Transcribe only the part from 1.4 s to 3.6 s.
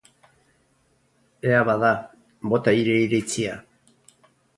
Ea bada, bota hire iritzia.